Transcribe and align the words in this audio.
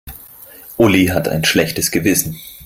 Uli 0.77 1.05
hat 1.09 1.27
ein 1.27 1.43
schlechtes 1.45 1.91
Gewissen. 1.91 2.35